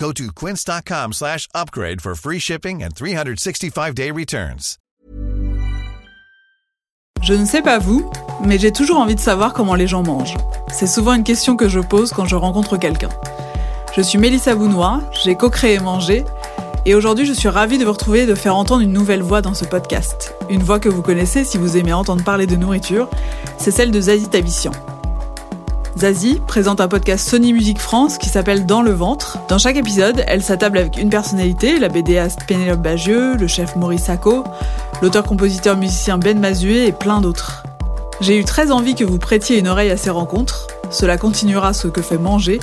[0.00, 4.76] Go to quince.com slash upgrade for free shipping and 365-day returns.
[7.22, 8.10] Je ne sais pas vous,
[8.44, 10.36] mais j'ai toujours envie de savoir comment les gens mangent.
[10.70, 13.08] C'est souvent une question que je pose quand je rencontre quelqu'un.
[13.96, 16.24] Je suis Mélissa Bounois, j'ai co-créé Manger,
[16.84, 19.40] et aujourd'hui je suis ravie de vous retrouver et de faire entendre une nouvelle voix
[19.40, 20.34] dans ce podcast.
[20.50, 23.08] Une voix que vous connaissez si vous aimez entendre parler de nourriture,
[23.56, 24.72] c'est celle de Zazie Tabissian.
[25.96, 29.38] Zazie présente un podcast Sony Music France qui s'appelle Dans le ventre.
[29.48, 34.02] Dans chaque épisode, elle s'attable avec une personnalité, la BDaste Pénélope Bagieux, le chef Maurice
[34.02, 34.42] Sacco,
[35.02, 37.62] l'auteur-compositeur-musicien Ben Mazué et plein d'autres.
[38.20, 40.66] J'ai eu très envie que vous prêtiez une oreille à ces rencontres.
[40.90, 42.58] Cela continuera ce que fait manger.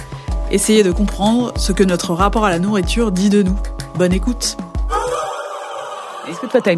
[0.51, 3.57] Essayez de comprendre ce que notre rapport à la nourriture dit de nous.
[3.95, 4.57] Bonne écoute.
[6.27, 6.75] Est-ce que toi, tu as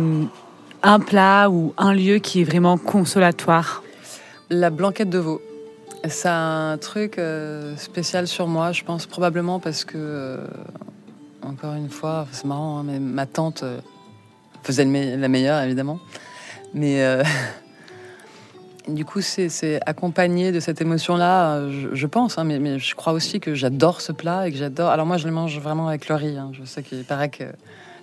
[0.83, 3.81] un plat ou un lieu qui est vraiment consolatoire?
[4.51, 5.41] La blanquette de veau.
[6.09, 10.37] C'est un truc euh, spécial sur moi, je pense probablement parce que, euh,
[11.41, 13.79] encore une fois, c'est marrant, hein, mais ma tante euh,
[14.63, 15.99] faisait la meilleure, évidemment.
[16.73, 17.01] Mais
[18.89, 23.55] du coup, c'est accompagné de cette émotion-là, je, pense, hein, mais, je crois aussi que
[23.55, 24.89] j'adore ce plat et que j'adore.
[24.89, 26.37] Alors moi, je le mange vraiment avec le riz.
[26.37, 26.51] Hein.
[26.51, 27.45] Je sais qu'il paraît que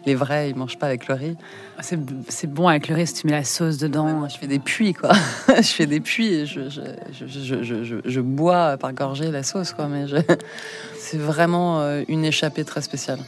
[0.06, 1.36] les vrais, ils mangent pas avec le riz.
[1.80, 4.28] C'est bon avec le riz si tu mets la sauce dedans.
[4.28, 5.12] je fais des puits, quoi.
[5.48, 9.88] je fais des puits et je, je, je, bois par gorgée la sauce, quoi.
[9.88, 10.06] Mais
[10.98, 13.18] c'est vraiment euh, une échappée très spéciale.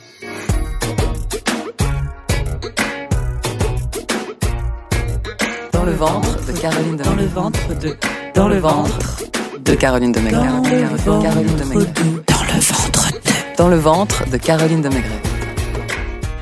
[5.73, 7.97] Dans le ventre de Caroline de Dans le ventre de.
[8.35, 9.23] Dans le ventre
[9.65, 10.43] de Caroline de Maigret.
[10.43, 11.93] Caroline de Maigret.
[12.29, 13.57] Dans le ventre de.
[13.57, 15.32] Dans le ventre de Caroline de Maigret.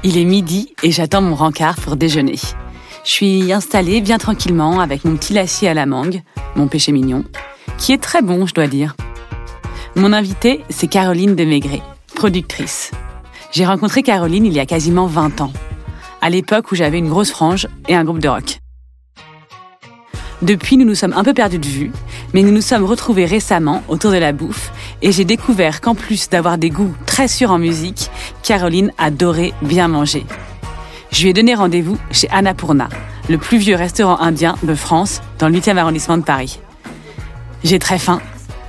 [0.02, 2.36] Il est midi et j'attends mon rencard pour déjeuner.
[3.04, 6.22] Je suis installée bien tranquillement avec mon petit lacier à la mangue,
[6.56, 7.22] mon péché mignon,
[7.76, 8.96] qui est très bon, je dois dire.
[9.96, 11.82] Mon invitée, c'est Caroline Maigret,
[12.14, 12.92] productrice.
[13.52, 15.52] J'ai rencontré Caroline il y a quasiment 20 ans,
[16.22, 18.60] à l'époque où j'avais une grosse frange et un groupe de rock.
[20.40, 21.92] Depuis, nous nous sommes un peu perdus de vue,
[22.32, 24.72] mais nous nous sommes retrouvés récemment autour de la bouffe
[25.02, 28.10] et j'ai découvert qu'en plus d'avoir des goûts très sûrs en musique,
[28.42, 30.24] Caroline adorait bien manger.
[31.12, 32.88] Je lui ai donné rendez-vous chez Annapurna,
[33.28, 36.60] le plus vieux restaurant indien de France dans le 8e arrondissement de Paris.
[37.64, 38.20] J'ai très faim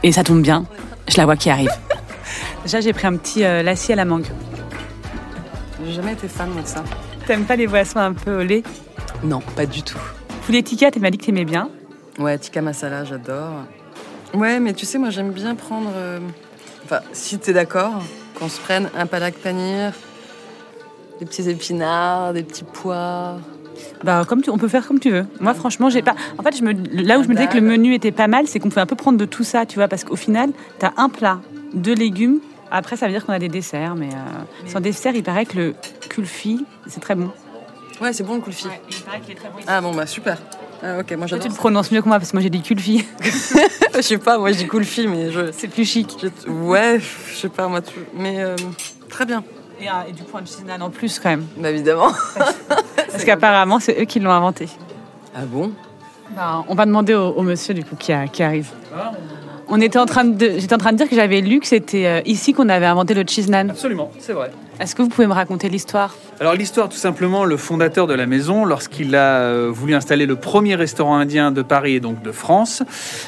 [0.03, 0.65] et ça tombe bien,
[1.07, 1.71] je la vois qui arrive.
[2.63, 4.27] Déjà, j'ai pris un petit euh, lacis à la mangue.
[5.85, 6.83] J'ai jamais été fan de ça.
[7.25, 8.63] T'aimes pas les boissons un peu au lait?
[9.23, 9.99] Non, pas du tout.
[10.45, 11.69] Poulet tikka, tu m'as dit que t'aimais bien.
[12.19, 13.65] Ouais, tikka masala, j'adore.
[14.33, 15.91] Ouais, mais tu sais, moi j'aime bien prendre.
[15.93, 16.19] Euh,
[16.85, 18.01] enfin, si t'es d'accord,
[18.35, 19.93] qu'on se prenne un palak panir,
[21.19, 23.37] des petits épinards, des petits pois.
[24.03, 25.25] Bah, comme tu, on peut faire comme tu veux.
[25.39, 26.15] Moi, franchement, j'ai pas.
[26.37, 28.47] En fait, je me, là où je me disais que le menu était pas mal,
[28.47, 30.91] c'est qu'on pouvait un peu prendre de tout ça, tu vois, parce qu'au final, t'as
[30.97, 31.39] un plat,
[31.73, 32.39] deux légumes.
[32.71, 35.57] Après, ça veut dire qu'on a des desserts, mais, euh, sans dessert, il paraît que
[35.57, 35.75] le
[36.09, 37.31] kulfi, c'est très bon.
[38.01, 38.67] Ouais, c'est bon le kulfi.
[38.89, 39.59] il paraît qu'il est très bon.
[39.67, 40.37] Ah bon, bah super.
[40.83, 41.43] Ah, ok, moi j'adore.
[41.43, 43.05] Tu le prononces mieux que moi parce que moi j'ai dit kulfi.
[43.95, 45.51] je sais pas, moi je dis kulfi, mais je.
[45.51, 46.17] C'est plus chic.
[46.47, 47.81] Ouais, je sais pas, moi.
[48.15, 48.55] Mais euh,
[49.09, 49.43] très bien.
[49.79, 51.45] Et, et, du point de chinane en plus quand même.
[51.57, 52.11] Bah évidemment.
[53.11, 54.67] parce qu'apparemment c'est eux qui l'ont inventé.
[55.35, 55.71] Ah bon?
[56.35, 58.69] Bah, On va demander au, monsieur du coup qui, qui arrive.
[59.67, 62.05] On était en train de, j'étais en train de dire que j'avais lu que c'était
[62.05, 63.69] euh, ici qu'on avait inventé le cheese nan.
[63.69, 64.51] Absolument, c'est vrai.
[64.79, 66.15] Est-ce que vous pouvez me raconter l'histoire?
[66.39, 70.35] Alors l'histoire, tout simplement, le fondateur de la maison, lorsqu'il a euh, voulu installer le
[70.35, 72.81] premier restaurant indien de Paris et donc de France,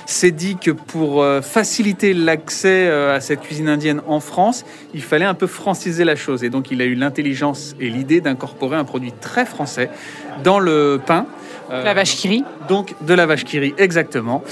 [0.08, 5.26] s'est dit que pour euh, faciliter l'accès à cette cuisine indienne en France, il fallait
[5.26, 6.44] un peu franciser la chose.
[6.44, 9.90] Et donc il a eu l'intelligence et l'idée d'incorporer un produit très français
[10.44, 11.28] dans le pain.
[11.70, 14.44] la vache kiri Donc de la vache kiri, exactement.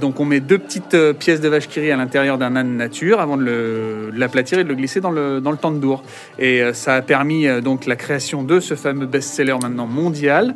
[0.00, 3.36] donc on met deux petites pièces de vache kiri à l'intérieur d'un âne nature avant
[3.36, 6.02] de l'aplatir et de le glisser dans le, dans le tandoor.
[6.38, 10.54] Et euh, ça a permis euh, donc la création de ce fameux best-seller maintenant mondial.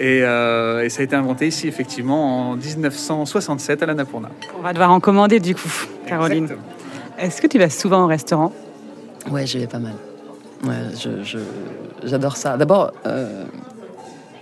[0.00, 4.28] Euh, et, ça a été inventé ici effectivement en 1967 à la Napurna.
[4.58, 5.70] On va devoir en commander du coup,
[6.06, 6.48] Caroline.
[7.18, 8.52] Est-ce que tu vas souvent au restaurant?
[9.30, 9.94] Ouais, j'y vais pas mal.
[10.64, 11.14] Ouais,
[12.04, 12.56] j'adore ça.
[12.56, 12.92] D'abord,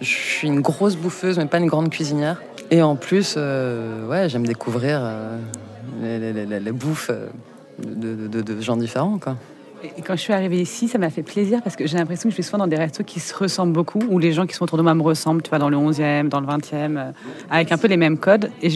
[0.01, 2.41] je suis une grosse bouffeuse, mais pas une grande cuisinière.
[2.71, 5.03] Et en plus, ouais, j'aime découvrir
[6.03, 7.11] les, les, bouffes
[7.79, 9.19] de, de, gens différents.
[9.19, 9.37] Quoi.
[10.07, 12.37] Quand je suis arrivée ici, ça m'a fait plaisir parce que j'ai l'impression que je
[12.37, 14.79] vais souvent dans des restos qui se ressemblent beaucoup, où les gens qui sont autour
[14.79, 17.13] de moi me ressemblent, tu vois, dans le 11e, dans le 20e, euh,
[17.51, 18.51] avec un peu les mêmes codes.
[18.63, 18.69] Et,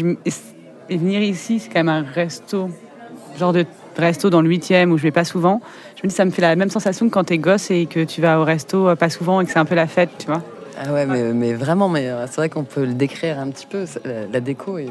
[0.90, 2.70] venir ici, c'est quand même un resto,
[3.38, 3.66] genre de
[3.96, 5.60] resto dans le 8e où je vais pas souvent.
[5.96, 8.04] Je me dis, ça me fait la même sensation que quand t'es gosse et que
[8.04, 10.26] tu vas au resto euh, pas souvent et que c'est un peu la fête, tu
[10.26, 10.42] vois.
[10.78, 13.84] Ah ouais, mais, vraiment, mais euh, c'est vrai qu'on peut le décrire un petit peu.
[14.32, 14.90] La, déco est,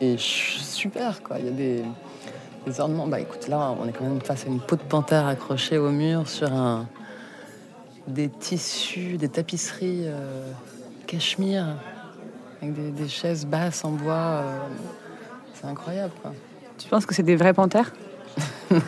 [0.00, 1.38] est super, quoi.
[1.38, 1.82] Il y a des,
[2.70, 3.06] des ornements.
[3.06, 5.90] Bah écoute, là, on est quand même face à une peau de panthère accrochée au
[5.90, 6.86] mur sur un,
[8.06, 10.50] des tissus, des tapisseries euh,
[11.06, 11.76] cachemire,
[12.62, 14.14] avec des, des chaises basses en bois.
[14.14, 14.58] euh,
[15.54, 16.32] c'est incroyable, quoi.
[16.78, 17.92] Tu penses que c'est des vrais panthères?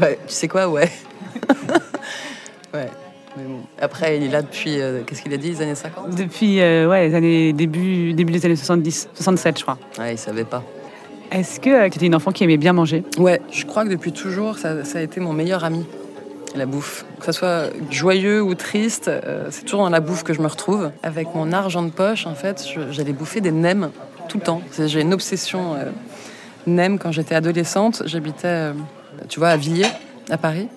[0.00, 0.90] Ouais, tu sais quoi, ouais.
[2.74, 2.88] ouais.
[3.36, 3.60] Mais bon.
[3.80, 6.88] Après, il est là depuis, euh, qu'est-ce qu'il a dit, les années 50 Depuis euh,
[6.88, 9.78] ouais, les années, début, début des années 70, 67, je crois.
[9.98, 10.62] Ouais, il savait pas.
[11.30, 13.04] Est-ce que tu étais une enfant qui aimait bien manger?
[13.18, 15.86] Ouais, je crois que depuis toujours, ça, ça a été mon meilleur ami,
[16.56, 17.04] la bouffe.
[17.20, 20.48] Que ce soit joyeux ou triste, euh, c'est toujours dans la bouffe que je me
[20.48, 20.90] retrouve.
[21.04, 23.90] Avec mon argent de poche, en fait, j'allais bouffer des nems
[24.28, 24.60] tout le temps.
[24.76, 28.02] J'ai une obsession euh, quand j'étais adolescente.
[28.06, 28.72] J'habitais, euh,
[29.28, 29.86] tu vois, à Villiers,
[30.30, 30.68] à Paris.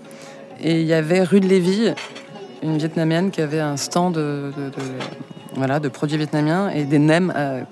[0.62, 1.94] Et il y avait rue de Lévis,
[2.62, 4.52] une vietnamienne qui avait un stand de-
[5.56, 7.64] voilà, de produits vietnamiens et des nems euh,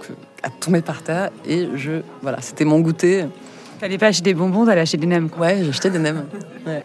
[0.43, 1.29] à tomber par terre.
[1.45, 3.25] Et je, voilà, c'était mon goûter.
[3.79, 5.29] T'allais pas acheter des bonbons, t'allais acheter des nems.
[5.29, 5.47] Quoi.
[5.47, 6.25] Ouais, j'achetais des nems.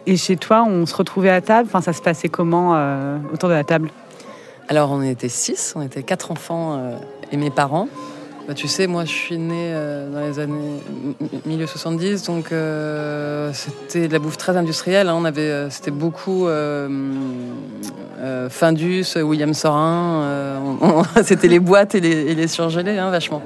[0.07, 3.49] Et chez toi, on se retrouvait à table Enfin, ça se passait comment euh, autour
[3.49, 3.91] de la table?
[4.69, 6.97] Alors, on était six, on était quatre enfants euh,
[7.31, 7.89] et mes parents.
[8.47, 10.81] Bah, tu sais, moi, je suis née euh, dans les années
[11.47, 15.09] milieu 70, donc euh, c'était de la bouffe très industrielle.
[15.09, 15.15] hein.
[15.17, 16.47] On avait, euh, c'était beaucoup
[18.51, 20.61] Findus, William Sorin.
[21.25, 23.43] c'était les boîtes et les, et les surgelés, hein, vachement.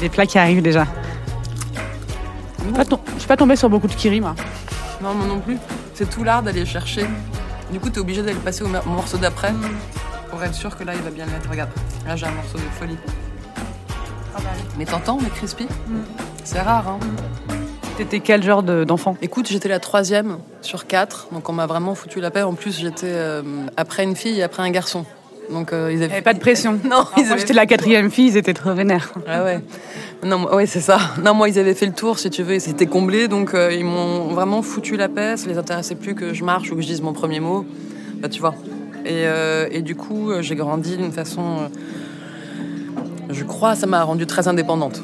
[0.00, 0.86] Des plats qui arrivent déjà.
[2.58, 4.34] Je suis pas tom- je suis pas tombée sur beaucoup de kiri, moi.
[5.02, 5.56] Non, moi non plus.
[5.94, 7.06] C'est tout l'art d'aller chercher.
[7.70, 9.52] Du coup, tu es obligé d'aller passer au morceau d'après
[10.30, 11.48] pour être sûr que là, il va bien l'être.
[11.48, 11.70] Regarde,
[12.06, 12.96] là, j'ai un morceau de folie.
[14.78, 15.66] Mais t'entends, les crispy
[16.44, 16.98] C'est rare, hein
[17.96, 19.16] T'étais quel genre de- d'enfant?
[19.22, 22.42] Écoute, j'étais la troisième sur quatre, donc on m'a vraiment foutu la paix.
[22.42, 23.42] En plus, j'étais euh,
[23.78, 25.06] après une fille et après un garçon.
[25.50, 26.78] Donc, euh, ils Il n'y avaient avait pas de pression.
[26.84, 29.14] Non, ils Moi, j'étais la quatrième fille, ils étaient trop vénères.
[29.26, 29.60] Ah ouais.
[30.22, 30.98] Non, ouais, c'est ça.
[31.24, 33.72] Non, moi, ils avaient fait le tour, si tu veux, et c'était comblé, donc euh,
[33.72, 35.38] ils m'ont vraiment foutu la paix.
[35.38, 37.64] Ça les intéressait plus que je marche ou que je dise mon premier mot.
[38.20, 38.54] Bah, tu vois.
[39.06, 41.70] Et, euh, et du coup, j'ai grandi d'une façon.
[43.28, 45.02] Euh, je crois, ça m'a rendue très indépendante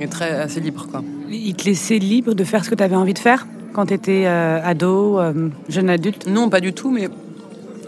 [0.00, 1.02] et très assez libre, quoi.
[1.30, 3.94] Ils te laissaient libre de faire ce que tu avais envie de faire quand tu
[3.94, 6.26] étais ado, euh, jeune adulte?
[6.26, 7.08] Non, pas du tout, mais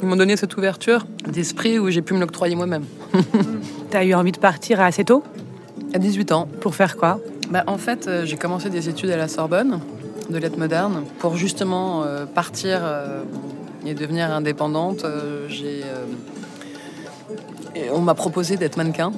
[0.02, 2.84] ils m'ont donné cette ouverture d'esprit où j'ai pu me l'octroyer moi-même.
[3.90, 5.22] Tu as eu envie de partir assez tôt?
[5.94, 6.46] À 18 ans.
[6.60, 7.20] Pour faire quoi?
[7.50, 9.80] Bah, en fait, euh, j'ai commencé des études à la Sorbonne
[10.28, 13.22] de lettres modernes pour justement euh, partir euh,
[13.86, 15.06] et devenir indépendante.
[15.06, 16.04] euh, j'ai, euh,
[17.94, 19.10] on m'a proposé d'être mannequin.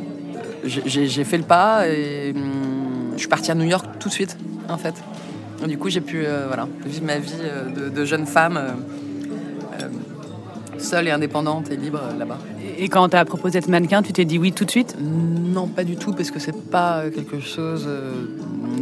[0.65, 4.37] J'ai- fait le pas et hum, je suis partie à New York tout de suite,
[4.69, 4.95] en fait.
[5.63, 8.57] Et du coup, j'ai pu euh, voilà, vivre ma vie euh, de, de jeune femme
[8.57, 9.89] euh,
[10.79, 12.39] seule et indépendante et libre là-bas.
[12.79, 14.97] Et quand tu as proposé d'être mannequin, tu t'es dit oui tout de suite?
[14.99, 17.87] Non, pas du tout, parce que c'est pas quelque chose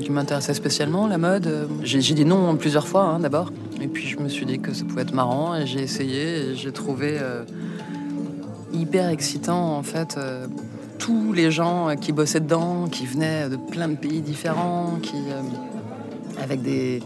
[0.00, 1.68] qui m'intéressait spécialement, la mode.
[1.82, 3.50] J'ai dit non plusieurs fois, hein, d'abord.
[3.80, 6.54] Et puis je me suis dit que ça pouvait être marrant, et j'ai essayé, et
[6.54, 7.42] j'ai trouvé euh,
[8.72, 10.16] hyper excitant, en fait,
[10.98, 16.42] tous les gens qui bossaient dedans, qui venaient de plein de pays différents, qui, euh,
[16.42, 17.02] avec des,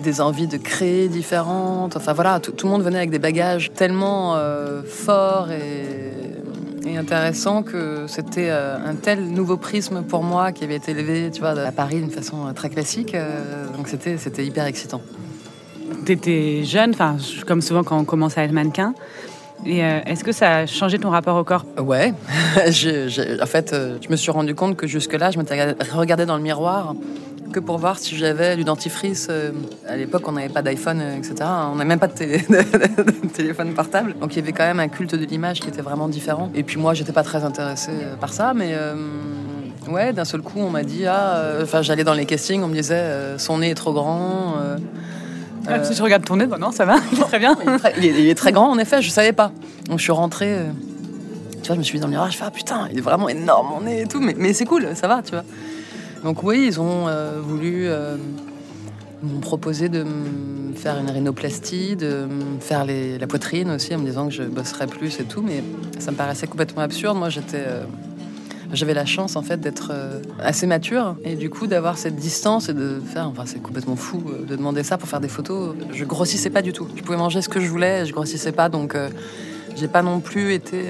[0.00, 1.96] des envies de créer différentes.
[1.96, 6.10] Enfin voilà, tout, tout le monde venait avec des bagages tellement euh, forts et,
[6.94, 11.40] intéressants que c'était euh, un tel nouveau prisme pour moi qui avait été élevé, tu
[11.40, 13.16] vois, à Paris d'une façon très classique.
[13.74, 15.00] donc c'était c'était hyper excitant.
[16.04, 18.94] Tu étais jeune, enfin, comme souvent quand on commence à être mannequin.
[19.64, 21.64] Et euh, est-ce que ça a changé ton rapport au corps?
[21.78, 22.12] Ouais,
[22.68, 23.06] j'ai-
[23.40, 26.42] en fait, euh, je me suis rendu compte que jusque-là, je m'étais regardée dans le
[26.42, 26.94] miroir
[27.52, 29.28] que pour voir si j'avais du dentifrice.
[29.30, 29.50] euh,
[29.86, 31.34] À l'époque, on n'avait pas d'iPhone, etc.
[31.70, 34.14] On n'avait même pas de, télé- de téléphone portable.
[34.20, 36.50] Donc il y avait quand même un culte de l'image qui était vraiment différent.
[36.54, 38.74] Et puis moi, j'étais pas très intéressée par ça, mais
[39.88, 42.74] ouais, d'un seul coup, on m'a dit, ah, enfin, j'allais dans les castings, on me
[42.74, 44.54] disait, son nez est trop grand.
[45.68, 47.56] Euh, Ah, Si je regarde ton nez, bah non, ça va, il est très bien.
[47.64, 49.52] il est, très, il est- il est très grand, en effet, je savais pas.
[49.88, 50.70] Donc je suis rentrée, euh,
[51.62, 53.02] tu vois, je me suis mise dans le miroir, je fais, ah putain, il est
[53.02, 55.44] vraiment énorme mon nez et tout, mais, mais c'est cool, ça va, tu vois.
[56.24, 57.88] Donc oui, ils ont euh, voulu
[59.22, 63.98] m'ont proposé de me faire une rhinoplastie, de me faire les- la poitrine aussi, en
[63.98, 65.62] me disant que je bosserais plus et tout, mais
[66.00, 67.16] ça me paraissait complètement absurde.
[67.16, 67.64] Moi, j'étais.
[68.72, 72.16] Euh, j'avais la chance en fait d'être euh, assez mature et du coup d'avoir cette
[72.16, 75.28] distance et de faire, enfin c'est complètement fou euh, de demander ça pour faire des
[75.28, 75.74] photos.
[75.92, 76.88] Je grossissais pas du tout.
[76.96, 79.08] Je pouvais manger ce que je voulais, je grossissais pas donc euh,
[79.76, 80.84] j'ai pas non plus été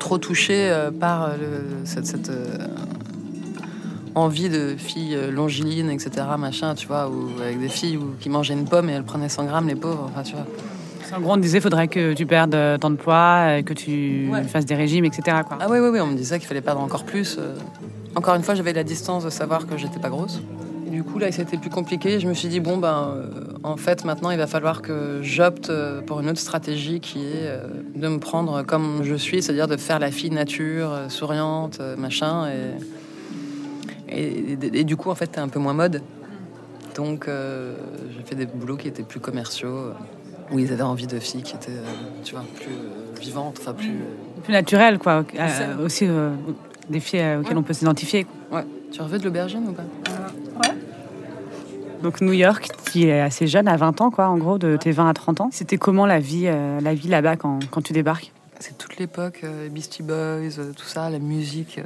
[0.00, 1.30] trop touchée par
[1.84, 2.28] cette,
[4.16, 6.26] envie de filles longilines, etc.
[6.36, 9.44] Machin, tu vois, ou avec des filles qui mangeaient une pomme et elles prenaient 100
[9.44, 10.44] grammes, les pauvres, enfin tu vois.
[11.14, 13.72] En gros, on disait qu'il faudrait que tu perdes euh, tant de poids, euh, que
[13.72, 15.38] tu fasses des régimes, etc.
[15.46, 15.58] Quoi.
[15.60, 17.36] Ah oui, oui, oui, on me disait qu'il fallait perdre encore plus.
[17.38, 17.54] Euh.
[18.14, 20.40] Encore une fois, j'avais la distance de savoir que j'étais pas grosse.
[20.86, 22.18] Et du coup, là, c'était plus compliqué.
[22.18, 23.28] Je me suis dit, bon, ben,
[23.62, 25.70] en fait, maintenant, il va falloir que j'opte
[26.06, 27.50] pour une autre stratégie qui est
[27.94, 32.48] de me prendre comme je suis, c'est-à-dire de faire la fille nature, souriante, machin.
[34.08, 36.00] Et, et, du coup, en fait, t'es un peu moins mode.
[36.94, 39.92] Donc, j'ai fait des boulots qui étaient plus commerciaux
[40.50, 43.72] où ils avaient envie de filles qui étaient, euh, tu vois, plus euh, vivantes, enfin
[43.72, 43.90] plus...
[43.90, 45.24] Euh, plus naturelles, quoi.
[45.82, 46.08] aussi
[46.88, 48.26] des filles auxquelles on peut s'identifier.
[48.52, 48.64] Ouais.
[48.92, 49.82] Tu reveux de l'aubergine ou pas?
[49.82, 50.74] Ouais.
[52.02, 54.92] Donc New York, qui est assez jeune, à 20 ans, quoi, en gros, de tes
[54.92, 55.48] 20 à 30 ans.
[55.50, 58.32] C'était comment la vie, la vie là-bas quand, quand tu débarques?
[58.60, 61.80] C'est toute l'époque, Beastie Boys, tout ça, la musique.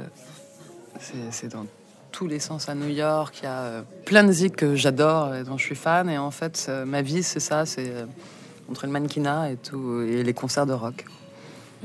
[1.31, 1.65] c'est dans
[2.11, 3.39] tous les sens à New York.
[3.41, 6.09] Il y a plein de musiques que j'adore et dont je suis fan.
[6.09, 7.65] Et en fait, ma vie, c'est ça.
[7.65, 7.91] C'est
[8.71, 11.05] entre le mannequinat et, tout, et les concerts de rock.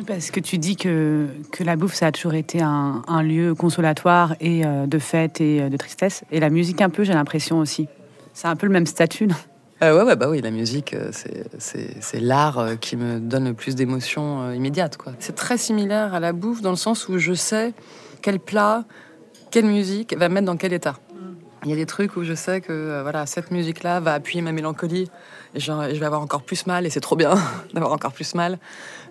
[0.07, 3.55] Parce que tu dis que, que la bouffe, ça a toujours été un, un lieu
[3.55, 6.23] consolatoire et euh, de fête et euh, de tristesse.
[6.31, 7.88] Et la musique, un peu, j'ai l'impression aussi.
[8.35, 9.37] C'est un peu le même statut, non?
[9.83, 10.95] Euh, ouais, ouais, bah oui, la musique,
[11.59, 14.97] c'est l'art qui me donne le plus d'émotions immédiates.
[15.19, 17.75] C'est très similaire à la bouffe dans le sens où je sais
[18.23, 18.85] quel plat,
[19.50, 20.97] quelle musique va me mettre dans quel état.
[21.66, 24.52] Il y a des trucs où je sais que voilà, cette musique-là va appuyer ma
[24.52, 25.11] mélancolie
[25.58, 27.35] je vais avoir encore plus mal et c'est trop bien
[27.75, 28.58] d'avoir encore plus mal.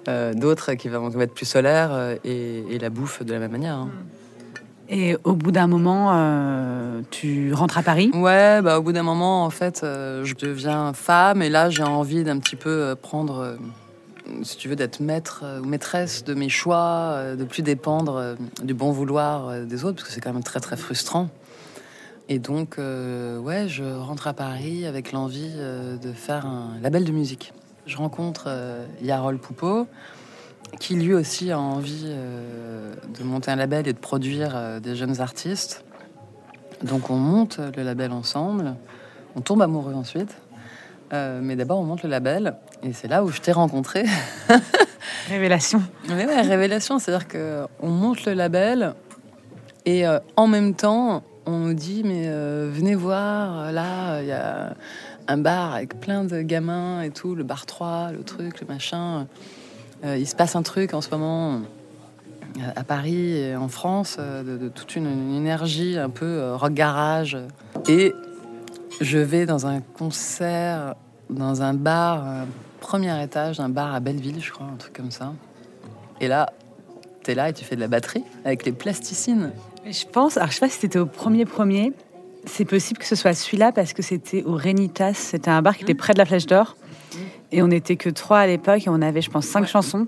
[0.07, 3.75] Euh, d'autres qui vont être plus solaires euh, et, la bouffe de la même manière.
[3.75, 3.89] Hein.
[4.87, 8.11] Et au bout d'un moment, euh, tu rentres à Paris?
[8.13, 12.23] Ouais, bah, au bout d'un moment, en fait, je deviens femme et là, j'ai envie
[12.23, 13.57] d'un petit peu prendre,
[14.43, 18.91] si tu veux, d'être maître ou maîtresse de mes choix, de plus dépendre du bon
[18.91, 21.29] vouloir des autres, parce que c'est quand même très, très frustrant.
[22.27, 27.05] Et donc, euh, ouais, je rentre à Paris avec l'envie euh, de faire un label
[27.05, 27.53] de musique.
[27.85, 29.87] Je rencontre euh, Yarol Poupeau,
[30.79, 35.85] qui lui aussi a envie de monter un label et de produire des jeunes artistes.
[36.81, 38.75] Donc, on monte le label ensemble.
[39.35, 40.35] On tombe amoureux ensuite.
[41.11, 42.55] mais d'abord, on monte le label.
[42.83, 44.05] Et c'est là où je t'ai rencontré.
[45.29, 45.81] révélation.
[46.09, 46.97] Mais ouais, révélation.
[46.99, 48.95] C'est-à-dire qu'on monte le label
[49.85, 50.03] et
[50.35, 54.75] en même temps, on dit mais euh, venez voir, là il y a
[55.27, 59.27] un bar avec plein de gamins et tout, le bar 3, le truc, le machin.
[60.03, 64.17] Euh, il se passe un truc en ce moment euh, à Paris et en France,
[64.17, 67.37] de, toute une, énergie un peu rock garage.
[67.87, 68.13] Et
[69.01, 70.95] je vais dans un concert,
[71.29, 72.45] dans un bar, un
[72.81, 75.33] premier étage d'un bar à Belleville, je crois, un truc comme ça.
[76.21, 76.51] Et là,
[77.23, 79.51] tu es là et tu fais de la batterie avec les plasticines.
[79.85, 81.93] Je pense, alors je sais pas si c'était au premier premier,
[82.45, 85.83] c'est possible que ce soit celui-là parce que c'était au Renitas, c'était un bar qui
[85.83, 86.75] était près de la Flèche d'Or.
[87.51, 90.07] Et on n'était que trois à l'époque et on avait, je pense, cinq chansons.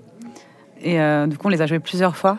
[0.82, 2.38] Et euh, du coup, on les a jouées plusieurs fois.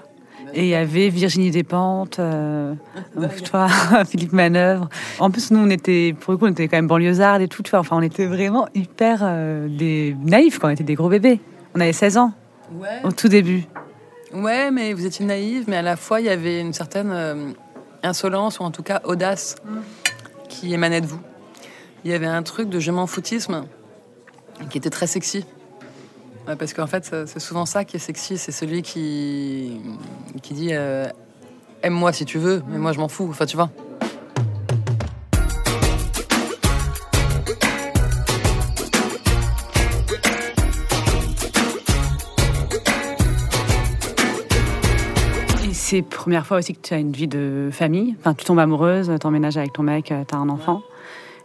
[0.53, 2.73] Et il y avait Virginie Despentes, euh,
[3.49, 3.67] toi,
[4.09, 4.89] Philippe Manœuvre.
[5.19, 7.63] En plus, nous, on était, pour le coup, on était quand même banlieusards et tout.
[7.73, 11.39] Enfin, on était vraiment hyper euh, des naïfs quand on était des gros bébés.
[11.75, 12.33] On avait 16 ans
[13.03, 13.63] au tout début.
[14.33, 17.51] Ouais, mais vous étiez naïve, mais à la fois, il y avait une certaine euh,
[18.03, 19.55] insolence, ou en tout cas audace,
[20.47, 21.19] qui émanait de vous.
[22.03, 23.65] Il y avait un truc de je m'en foutisme
[24.69, 25.45] qui était très sexy.
[26.45, 29.81] parce qu'en fait, c'est souvent ça qui est sexy, c'est celui qui,
[30.41, 31.07] qui dit euh,
[31.81, 33.27] aime-moi si tu veux, mais moi je m'en fous.
[33.29, 33.69] Enfin, tu vois.
[45.89, 48.15] C'est première fois aussi que tu as une vie de famille.
[48.19, 50.83] Enfin, tu tombes amoureuse, tu emménages avec ton mec, tu as un enfant.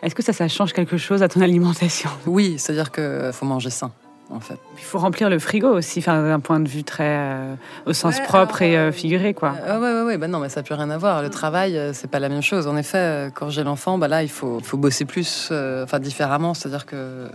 [0.02, 2.10] Est-ce que ça, ça change quelque chose à ton alimentation?
[2.26, 3.90] Oui, c'est-à-dire qu'il faut manger sain.
[4.30, 4.58] En fait.
[4.76, 7.54] Il faut remplir le frigo aussi, d'un point de vue très euh,
[7.86, 9.54] au sens propre et euh, figuré, quoi.
[9.66, 11.22] Euh, ouais, ouais, ouais, bah non, mais ça n'a plus rien à voir.
[11.22, 12.66] Le travail, c'est pas la même chose.
[12.66, 16.52] En effet, quand j'ai l'enfant, bah là, il faut, faut bosser plus, enfin différemment.
[16.52, 17.28] C'est-à-dire que,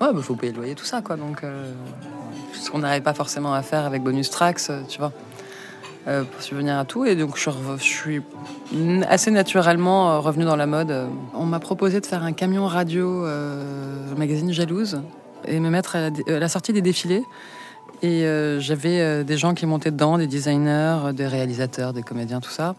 [0.00, 1.16] ouais, bah, faut payer le loyer, tout ça, quoi.
[1.16, 1.42] Donc,
[2.54, 5.12] ce qu'on n'arrive pas forcément à faire avec bonus tracks, tu vois.
[6.08, 7.04] Euh, pour subvenir à tout.
[7.04, 8.22] Et donc, je, suis
[9.08, 11.08] assez naturellement euh, revenue dans la mode.
[11.34, 15.02] On m'a proposé de faire un camion radio, euh, magazine Jalouse,
[15.48, 17.24] et me mettre à la, sortie des défilés.
[18.02, 22.02] Et euh, j'avais euh, des gens qui montaient dedans, des designers, euh, des réalisateurs, des
[22.02, 22.74] comédiens, tout ça.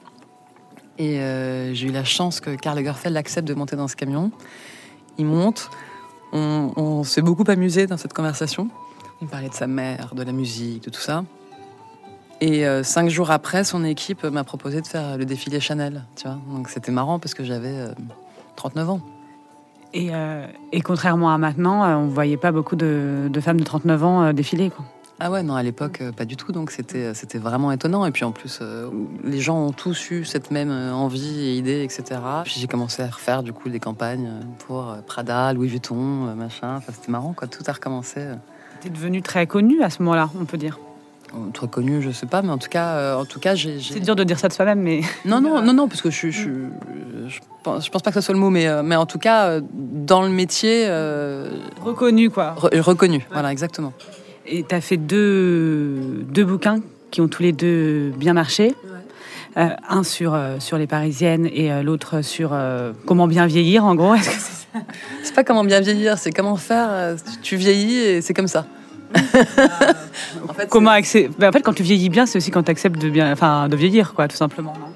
[0.98, 4.32] Et euh, j'ai eu la chance que Karl Lagerfeld accepte de monter dans ce camion.
[5.18, 5.70] Il monte.
[6.34, 8.70] On, on s'est beaucoup amusé dans cette conversation.
[9.22, 11.24] Il parlait de sa mère, de la musique, de tout ça.
[12.40, 16.04] Et euh, cinq jours après, son équipe m'a proposé de faire le défilé Chanel.
[16.16, 17.92] Tu vois Donc c'était marrant parce que j'avais euh,
[18.56, 19.02] 39 ans.
[19.94, 23.60] Et, euh, et contrairement à maintenant, euh, on ne voyait pas beaucoup de, de femmes
[23.60, 24.70] de 39 ans euh, défiler.
[24.70, 24.86] Quoi.
[25.20, 26.52] Ah ouais, non, à l'époque, euh, pas du tout.
[26.52, 28.06] Donc c'était vraiment étonnant.
[28.06, 28.92] Et puis en plus, euh,
[29.24, 32.22] les gens ont tous eu cette même euh, envie et idée, etc.
[32.44, 36.28] Puis j'ai commencé à refaire du coup des campagnes euh, pour euh, Prada, Louis Vuitton,
[36.28, 36.76] euh, machin.
[36.76, 37.48] Enfin, c'était marrant, quoi.
[37.48, 38.20] Tout a recommencé.
[38.20, 38.36] euh.
[38.82, 40.78] Tu es devenue très connue à ce moment-là, on peut dire.
[41.54, 43.80] Trop connu, je sais pas, mais en tout cas, euh, en tout cas, j'ai.
[43.82, 46.30] C'est dur de dire ça de soi-même, mais Non, non, non, non, parce que je,
[46.32, 46.50] je,
[47.28, 49.20] je, pense, je pense pas que ce soit le mot, mais, euh, mais en tout
[49.20, 51.50] cas, euh, dans le métier, euh,
[51.82, 52.56] reconnue, quoi.
[52.58, 53.26] re- reconnu.
[53.32, 53.94] Voilà, exactement.
[54.46, 56.80] Et tu as fait deux, deux bouquins
[57.12, 58.74] qui ont tous les deux bien marché.
[59.56, 62.56] Un sur, sur les Parisiennes et l'autre sur
[63.08, 64.14] comment bien vieillir, en gros.
[64.16, 64.86] Est-ce que c'est ça?
[65.24, 67.16] C'est pas comment bien vieillir, c'est comment faire.
[67.42, 68.68] Tu vieillis et c'est comme ça.
[70.50, 72.72] en fait, Comment accé- Ben, en fait, quand tu vieillis bien, c'est aussi quand tu
[72.72, 73.32] acceptes de, bien...
[73.32, 74.74] enfin, de vieillir, quoi, tout simplement.
[74.80, 74.88] non?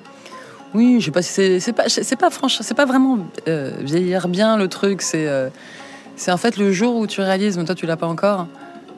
[0.73, 3.17] Oui, je sais pas si c'est pas c'est pas franchement c'est pas vraiment
[3.49, 5.49] euh, vieillir bien le truc, c'est euh,
[6.15, 8.47] c'est en fait le jour où tu réalises, mais toi tu l'as pas encore,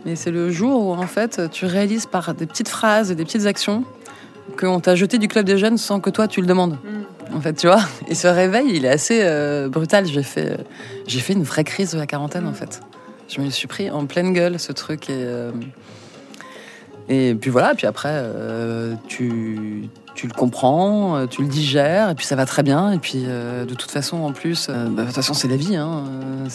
[0.06, 3.26] mais c'est le jour où en fait tu réalises par des petites phrases et des
[3.26, 3.86] petites actions
[4.60, 6.78] qu'on t'a jeté du club des jeunes sans que toi tu le demandes.
[7.36, 7.80] En fait, tu vois.
[8.08, 10.06] Et ce réveil, il est assez euh, brutal.
[10.06, 10.58] J'ai fait
[11.08, 12.82] j'ai fait une vraie crise de la quarantaine en fait.
[13.30, 15.52] Je me le suis pris en pleine gueule ce truc et euh,
[17.10, 22.16] et puis voilà, puis après, euh, tu, tu le comprends, euh, tu le digères, et
[22.16, 22.94] puis ça va très bien.
[22.94, 25.76] Et puis euh, de toute façon, en plus, bah, de toute façon, c'est la vie.
[25.76, 26.04] Hein,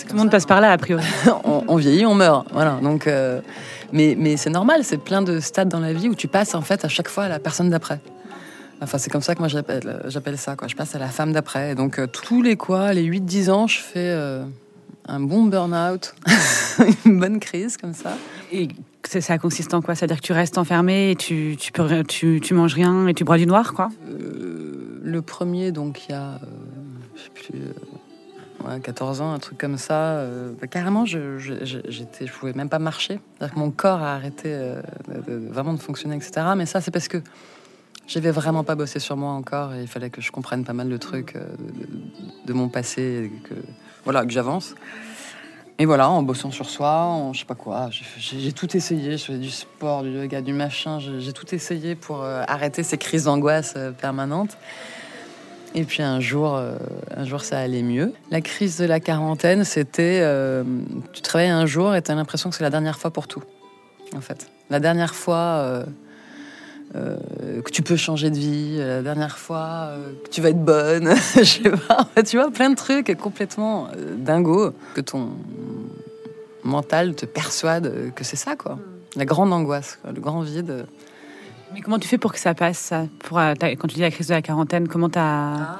[0.09, 0.31] Tout le monde ça.
[0.33, 1.05] passe par là, a priori.
[1.45, 2.47] on, on vieillit, on meurt.
[2.53, 2.79] Voilà.
[2.83, 3.09] Donc,
[3.93, 6.63] mais mais c'est normal, c'est plein de stades dans la vie où tu passes en
[6.63, 8.01] fait à chaque fois à la personne d'après.
[8.81, 10.55] Enfin, c'est comme ça que moi j'appelle, j'appelle ça.
[10.57, 10.69] Quoi.
[10.69, 11.73] Je passe à la femme d'après.
[11.73, 14.17] Et Donc, tous les quoi, les 8-10 ans, je fais
[15.07, 16.15] un bon burn-out,
[17.07, 18.17] une bonne crise comme ça.
[18.53, 18.69] Et
[19.05, 19.95] c'est- ça consiste en quoi?
[19.95, 23.25] C'est-à-dire que tu restes enfermé, et tu, tu, peux, tu, tu manges rien et tu
[23.25, 23.89] bois du noir, quoi?
[24.11, 26.39] Euh, le premier, donc il y a, euh,
[27.17, 29.95] je sais plus, euh, ouais, 14 ans, un truc comme ça.
[30.19, 31.55] euh, bah, carrément, je, je,
[31.89, 33.21] j'étais, je pouvais même pas marcher.
[33.39, 36.47] C'est-à-dire que mon corps a arrêté de- de- vraiment de fonctionner, etc.
[36.57, 37.19] Mais ça, c'est parce que
[38.09, 40.89] j'avais vraiment pas bossé sur moi encore et il fallait que je comprenne pas mal
[40.89, 41.45] de trucs euh,
[42.47, 43.55] de, mon passé, et que
[44.05, 44.75] voilà, que j'avance.
[45.79, 49.17] Et voilà, en bossant sur soi, je sais pas quoi, j'ai, tout essayé.
[49.17, 50.99] Je faisais du sport, du yoga, du machin.
[50.99, 54.57] J'ai, tout essayé pour euh, arrêter ces crises d'angoisse euh, permanentes.
[55.75, 56.59] Et puis un jour,
[57.15, 58.15] un jour, ça allait mieux.
[58.31, 60.25] La crise de la quarantaine, c'était,
[61.13, 63.43] tu travailles un jour et tu as l'impression que c'est la dernière fois pour tout,
[64.17, 64.51] en fait.
[64.71, 65.85] La dernière fois
[66.95, 70.49] euh, euh, que tu peux changer de vie, la dernière fois euh, que tu vas
[70.51, 72.09] être bonne, je sais pas.
[72.23, 75.31] Tu vois, plein de trucs complètement euh, dingos que ton
[76.65, 78.79] mental te persuade que c'est ça, quoi.
[79.17, 80.87] La grande angoisse, quoi, le grand vide.
[81.75, 84.01] Mais comment tu fais pour que ça passe, ça pour, euh, t'as- Quand tu dis
[84.01, 85.77] la crise de la quarantaine, comment t'as...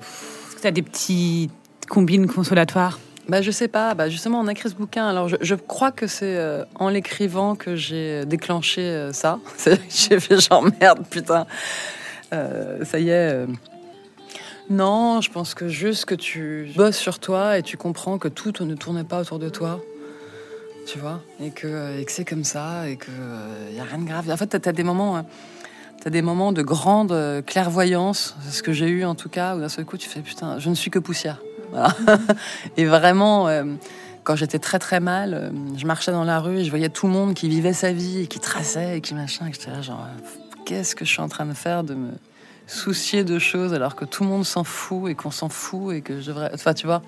[0.00, 1.52] Est-ce que tu as des petites
[1.88, 3.94] combines consolatoires Bah, je sais pas.
[3.94, 5.06] Bah, justement, on a écrit ce bouquin.
[5.06, 9.38] Alors, je, crois que c'est euh, en l'écrivant que j'ai déclenché euh, ça.
[9.88, 11.46] J'ai fait genre merde, putain.
[12.32, 13.32] Euh, ça y est.
[13.32, 13.46] euh.
[14.70, 18.52] Non, je pense que juste que tu bosses sur toi et tu comprends que tout
[18.60, 19.80] ne tourne pas autour de toi.
[20.86, 21.20] Tu vois?
[21.42, 23.10] Et que, que c'est comme ça et que
[23.72, 24.30] n'y a rien de grave.
[24.30, 25.22] En fait, t'as as des moments.
[25.22, 25.28] tu
[26.00, 29.56] T'as des moments de grande euh, clairvoyance, c'est ce que j'ai eu en tout cas,
[29.56, 31.40] où d'un seul coup tu fais putain, je ne suis que poussière.
[32.76, 33.64] Et vraiment, euh,
[34.24, 37.06] quand j'étais très très mal, euh, je marchais dans la rue et je voyais tout
[37.06, 39.46] le monde qui vivait sa vie et qui traçait et qui machin.
[39.46, 42.10] Et j'étais genre, euh, qu'est-ce que je suis en train de faire de me
[42.66, 46.02] soucier de choses alors que tout le monde s'en fout et qu'on s'en fout et
[46.02, 46.50] que je devrais.
[46.52, 47.02] Enfin, tu vois.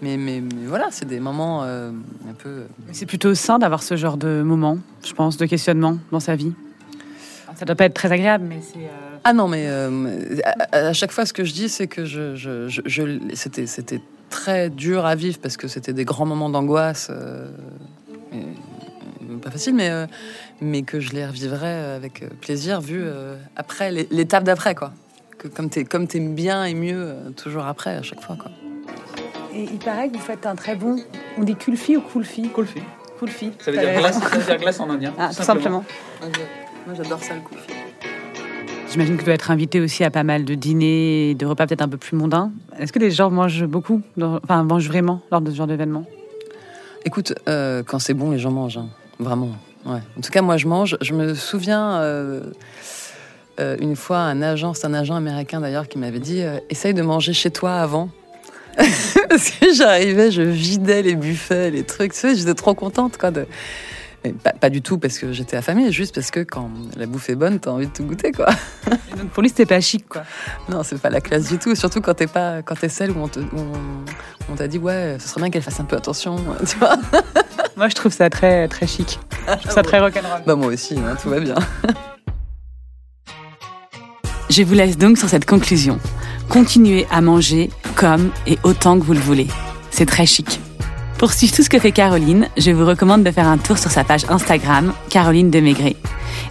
[0.00, 2.66] Mais, mais, mais voilà, c'est des moments un peu.
[2.92, 6.52] C'est plutôt sain d'avoir ce genre de moment, je pense, de questionnement dans sa vie.
[7.56, 8.78] Ça doit pas être très agréable, mais c'est...
[8.78, 10.36] euh, Ah non, mais euh,
[10.72, 13.66] à, à chaque fois, ce que je dis, c'est que je, je, je, je- c'était,
[13.66, 17.08] c'était très dur à vivre parce que c'était des grands moments d'angoisse.
[17.10, 17.46] euh,
[19.42, 20.06] pas facile, mais, euh,
[20.60, 24.92] mais que je les revivrais avec plaisir, vu euh, après, l'étape d'après, quoi.
[25.38, 28.50] Que comme t'es, comme t'es bien et mieux, toujours après, à chaque fois, quoi.
[29.54, 30.96] Et il paraît que vous faites un très bon...
[31.38, 32.82] On dit kulfi ou kulfi Kulfi.
[33.18, 33.52] Kulfi.
[33.60, 35.14] Ça veut dire glace, ça veut dire glace en indien.
[35.18, 35.84] Ah, tout simplement.
[36.88, 37.54] Moi, j'adore ça, le coup.
[38.90, 41.66] J'imagine que tu dois être invité aussi à pas mal de dîners et de repas
[41.66, 42.50] peut-être un peu plus mondains.
[42.78, 46.06] Est-ce que les gens mangent beaucoup dans- Enfin, mangent vraiment lors de ce genre d'événement?
[47.04, 48.88] Écoute, euh, quand c'est bon, les gens mangent, hein.
[49.18, 49.50] vraiment.
[49.84, 49.98] Ouais.
[50.16, 50.96] En tout cas, moi, je mange.
[51.02, 52.40] Je me souviens euh,
[53.60, 56.94] euh, une fois un agent, c'est un agent américain d'ailleurs, qui m'avait dit euh, essaye
[56.94, 58.08] de manger chez toi avant.
[59.28, 62.14] Parce que j'arrivais, je vidais les buffets, les trucs.
[62.14, 63.44] Tu sais, j'étais trop contente quoi de.
[64.24, 67.30] Mais pas, pas du tout parce que j'étais affamée, juste parce que quand la bouffe
[67.30, 68.48] est bonne, t'as envie de tout goûter quoi.
[69.12, 70.22] Et donc pour lui, c'était pas chic, quoi.
[70.68, 71.74] Non, c'est pas la classe du tout.
[71.76, 74.78] Surtout quand t'es pas, quand t'es celle où on te- où on, on t'a dit
[74.78, 76.36] ouais, ce serait bien qu'elle fasse un peu attention,
[76.68, 76.96] tu vois.
[77.76, 79.20] Moi, je trouve ça très, très chic.
[79.46, 80.42] Je trouve ça très rock'n'roll.
[80.44, 81.54] Bah moi aussi, hein, tout va bien.
[84.50, 86.00] Je vous laisse donc sur cette conclusion.
[86.48, 89.46] Continuez à manger comme et autant que vous le voulez.
[89.90, 90.58] C'est très chic.
[91.18, 93.90] Pour suivre tout ce que fait Caroline, je vous recommande de faire un tour sur
[93.90, 95.96] sa page Instagram, Caroline de Maigret.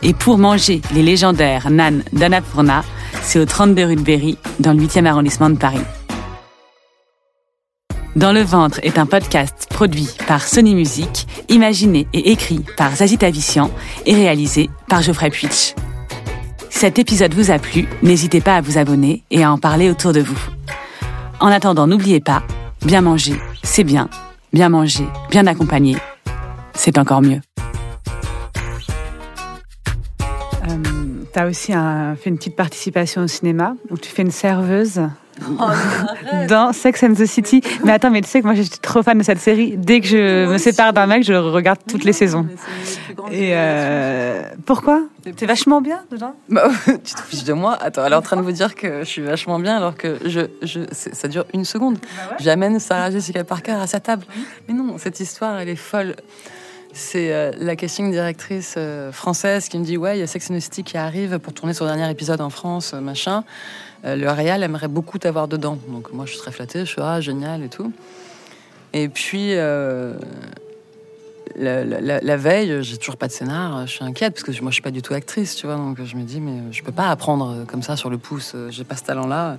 [0.03, 2.83] Et pour manger les légendaires nanes d'Annapurna,
[3.21, 5.79] c'est au 32 rue de Berry, dans le 8e arrondissement de Paris.
[8.17, 13.17] Dans le ventre est un podcast produit par Sony Music, imaginé et écrit par Zazie
[13.17, 13.71] Tavissian
[14.05, 15.75] et réalisé par Geoffrey Puitch.
[16.69, 19.89] Si cet épisode vous a plu, n'hésitez pas à vous abonner et à en parler
[19.89, 20.39] autour de vous.
[21.39, 22.43] En attendant, n'oubliez pas,
[22.81, 24.09] bien manger, c'est bien.
[24.53, 25.97] Bien manger, bien accompagné,
[26.73, 27.41] c'est encore mieux.
[30.63, 35.01] Euh, tu as aussi fait une petite participation au cinéma où tu fais une serveuse
[36.49, 37.61] dans Sex and the City.
[37.83, 39.75] Mais attends, mais tu sais que moi j'étais trop fan de cette série.
[39.77, 42.47] Dès que je me sépare d'un mec, je regarde toutes les saisons.
[43.31, 45.03] Et euh, pourquoi
[45.35, 48.37] T'es vachement bien dedans Bah, tu te fiches de moi Attends, elle est en train
[48.37, 51.65] de vous dire que je suis vachement bien alors que je, je, ça dure une
[51.65, 51.97] seconde.
[52.39, 54.25] J'amène Sarah Jessica Parker à sa table.
[54.67, 56.15] Mais non, cette histoire, elle est folle.
[56.93, 60.49] C'est euh, la casting directrice euh, française qui me dit Ouais, il y a Sex
[60.49, 63.43] and the City qui arrive pour tourner son dernier épisode en France, euh, machin.
[64.05, 65.77] Euh, le Réal aimerait beaucoup t'avoir dedans.
[65.89, 67.91] Donc moi, je suis très flattée, je suis Ah, génial et tout.
[68.93, 69.53] Et puis.
[69.55, 70.13] euh,
[71.55, 74.69] la, la- la- veille, j'ai toujours pas de scénar, je suis inquiète parce que moi
[74.69, 76.91] je suis pas du tout actrice, tu vois, donc je me dis mais je peux
[76.91, 79.57] pas apprendre euh, comme ça sur le pouce, j'ai pas ce talent-là.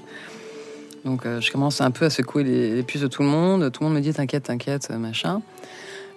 [1.04, 3.82] Donc je commence un peu à secouer les, les puces de tout le monde, tout
[3.82, 5.40] le monde me dit t'inquiète, t'inquiète, machin.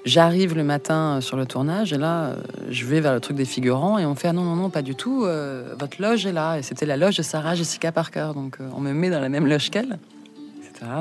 [0.04, 2.36] J'arrive le matin euh, sur le tournage et là euh,
[2.70, 4.82] je vais vers le truc des figurants et on fait ah non non non pas
[4.82, 8.32] du tout, euh, votre loge est là et c'était la loge de Sarah Jessica Parker,
[8.34, 10.00] donc euh, on me met dans la même loge qu'elle.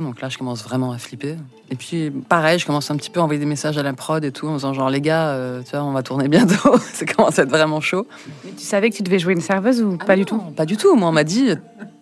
[0.02, 1.36] Donc là, je commence vraiment à flipper.
[1.70, 4.22] Et puis, pareil, je commence un petit peu à envoyer des messages à la prod
[4.22, 6.76] et tout, en disant genre, les gars, euh, tu vois, on va tourner bientôt.
[6.92, 8.06] Ça commence à être vraiment chaud.
[8.44, 10.76] Mais tu savais que tu devais jouer une serveuse ou pas du tout Pas du
[10.76, 10.94] tout.
[10.96, 11.54] Moi, on m'a dit,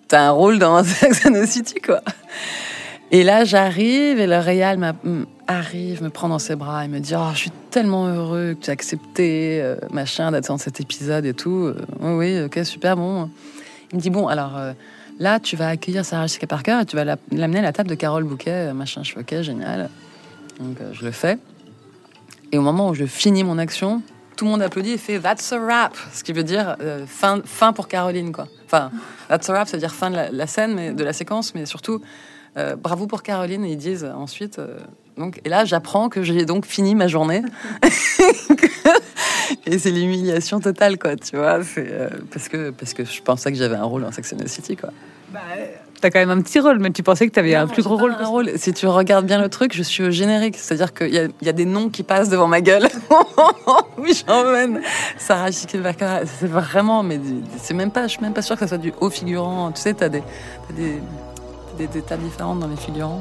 [0.08, 2.00] t'as un rôle dans Sex and the City, quoi.
[3.10, 6.88] Et là, j'arrive et le Réal m'a- m- arrive, me prend dans ses bras et
[6.88, 9.76] me dit oh, Je suis tellement heureux que tu as accepté, euh,
[10.30, 11.72] d'être dans cet épisode et tout.
[11.74, 13.30] Euh, oui, oui, ok, super, bon.
[13.92, 14.72] Il me dit Bon, alors euh,
[15.18, 17.88] là, tu vas accueillir Sarah Jessica Parker et tu vas la- l'amener à la table
[17.88, 19.02] de Carole Bouquet, euh, machin.
[19.02, 19.88] Je fais Ok, génial.
[20.60, 21.38] Donc, je le fais.
[22.52, 24.02] Et au moment où je finis mon action,
[24.36, 27.72] tout le monde applaudit et fait That's a wrap Ce qui veut dire fin, fin
[27.72, 28.48] pour Caroline, quoi.
[28.66, 28.90] Enfin,
[29.28, 32.00] That's a wrap, c'est-à-dire fin de la, la scène, mais, de la séquence, mais surtout
[32.56, 33.64] euh, bravo pour Caroline.
[33.64, 34.58] Et ils disent euh, ensuite.
[34.58, 34.78] euh,
[35.16, 37.42] donc, et là, j'apprends que j'ai donc fini ma journée.
[39.66, 41.58] et c'est l'humiliation totale, quoi, tu vois.
[41.78, 44.48] Euh, parce, que, parce que je pensais que j'avais un rôle en Sex and the
[44.48, 44.90] City, quoi.
[45.32, 45.40] Bah,
[46.00, 48.12] T'as quand même un petit rôle, mais tu pensais que t'avais un plus gros rôle.
[48.12, 48.52] un rôle.
[48.56, 50.56] Si tu regardes bien le truc, je suis au générique.
[50.56, 52.86] C'est-à-dire qu'il y, y a des noms qui passent devant ma gueule.
[53.98, 54.80] oui, j'emmène.
[55.18, 55.48] Sarah
[55.82, 57.18] Parker, c'est vraiment, mais
[57.60, 59.72] c'est même pas, je suis même pas sûre que ça soit du haut figurant.
[59.72, 60.22] Tu sais, t'as des,
[60.68, 61.00] t'as des,
[61.78, 63.20] des, étapes différentes dans les figurants.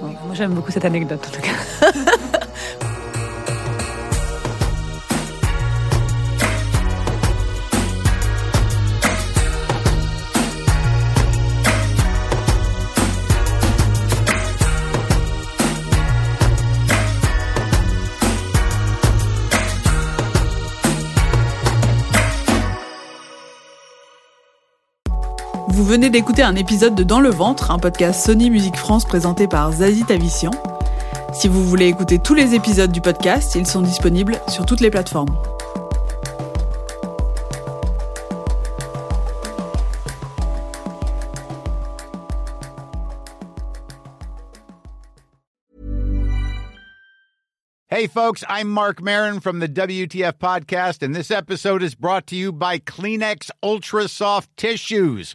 [0.00, 2.88] Moi, j'aime beaucoup cette anecdote, en tout cas.
[25.78, 29.46] Vous venez d'écouter un épisode de Dans le ventre, un podcast Sony Musique France présenté
[29.46, 30.50] par Zazie Tavissian.
[31.32, 34.90] Si vous voulez écouter tous les épisodes du podcast, ils sont disponibles sur toutes les
[34.90, 35.30] plateformes.
[47.88, 52.36] Hey, folks, I'm Mark Marin from the WTF Podcast, and this episode is brought to
[52.36, 55.34] you by Kleenex Ultra Soft Tissues,